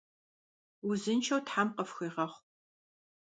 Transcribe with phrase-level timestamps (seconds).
[0.89, 2.39] Узыншэу тхьэм къыфхуигъэхъу!